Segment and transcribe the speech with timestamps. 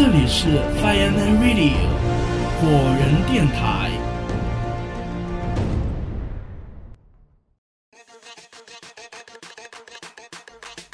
[0.00, 0.46] 这里是
[0.82, 1.74] Fireman Radio
[2.58, 2.68] 火
[2.98, 3.90] 人电台。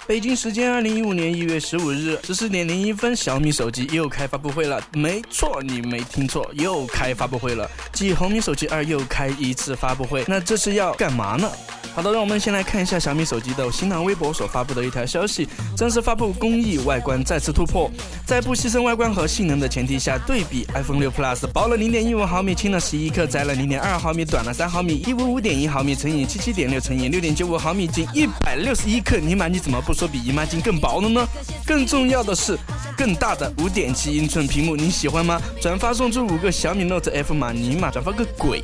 [0.08, 4.82] 北京时间二零一五年一月十五日十四点零一分，小米手机又开发布会了。
[4.92, 7.70] 没错，你没听错，又开发布会了。
[7.92, 11.48] 继红米手机二又开一次发布会，那这是要干嘛呢？
[11.96, 17.90] 好的，让我们先来看一下小米手机的新浪微博所发布的一条消息：正式发布工艺外观再次突破，
[18.26, 31.26] 在不牺牲外观和性能的前提下，对比 iPhone 六 Plus 薄了零点一五毫米，轻了十一克，窄了零点二毫米，短了三毫米，一五五点一毫米乘以七七点六乘以六点九五毫米，仅一百六十一克，尼玛你怎么不说比姨妈巾更薄了呢？
[31.64, 32.58] 更重要的是，
[32.94, 35.40] 更大的五点七英寸屏幕，你喜欢吗？
[35.62, 38.62] 转发送出五个小米 Note F 码，尼玛转发个鬼！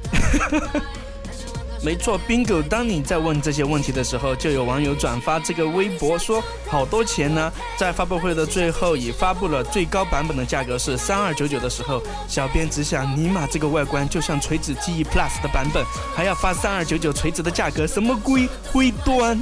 [1.85, 2.63] 没错，bingo！
[2.63, 7.53] 当你在问这些问题的时候，就有网友转发这个微博说好多钱呢。
[7.77, 15.85] 在发布会的最后，已发布了最高版本的价格是三二九九的时候，小编只想，尼玛这个外观就像锤子 TE Plus 的版本，
[16.15, 18.49] 还要发三二九九锤子的价格，什么鬼？
[18.73, 19.37] 灰端！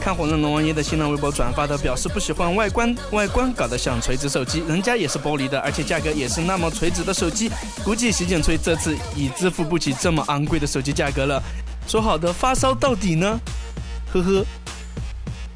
[0.00, 7.48] 看火人龙王爷的新浪微博转发的，表示不喜欢外观，外观搞得像锤子手机，人家也是玻璃的，而且价格也是那么锤子的手机，
[7.84, 11.40] 估计洗剪吹这次已支付不起这么昂贵的手机价格了。
[11.86, 13.40] 说好的发烧到底呢？
[14.12, 14.44] 呵呵。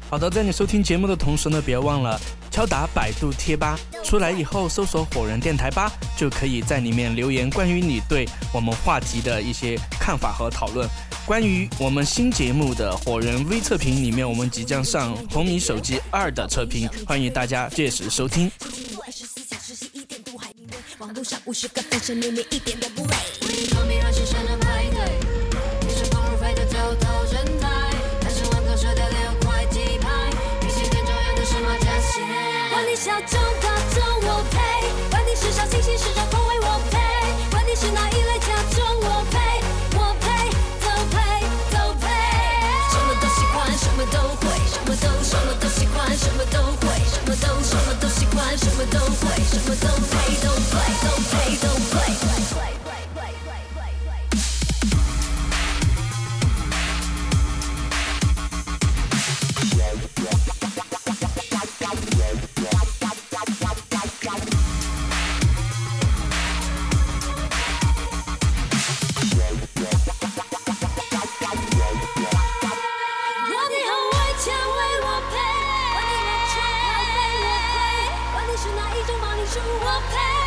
[0.09, 10.89] 好的，在你收听节目的同时呢，别忘了敲打百度贴吧，出来以后搜索“火人电台吧”，就可以在里面留言关于你对我们话题的一些看法和讨论。
[11.27, 18.51] 关于我们新节目的火人微测评里面，我们即将上红米手机二的测评，欢迎大家届时收听。
[33.27, 35.09] 中的中，我陪。
[35.09, 36.97] 管你是小星星，是种风味，我配。
[37.51, 38.18] 管你是哪一。
[74.39, 75.35] 钱为我赔，
[78.31, 80.38] 管你，是哪一种，管你是我赔。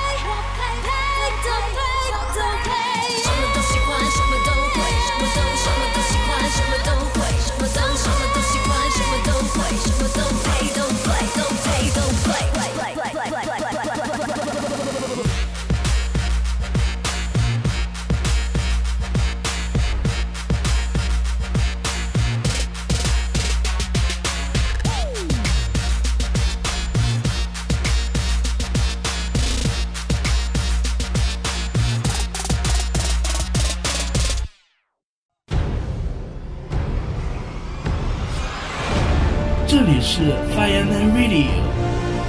[39.85, 40.23] 这里是
[40.55, 41.51] Fireman Radio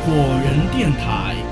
[0.03, 1.42] 果仁电台。